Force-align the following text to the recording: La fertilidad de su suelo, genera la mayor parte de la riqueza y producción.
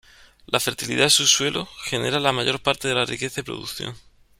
La 0.47 0.59
fertilidad 0.59 1.03
de 1.03 1.09
su 1.11 1.27
suelo, 1.27 1.67
genera 1.85 2.19
la 2.19 2.31
mayor 2.31 2.59
parte 2.59 2.87
de 2.87 2.95
la 2.95 3.05
riqueza 3.05 3.41
y 3.41 3.43
producción. 3.43 3.95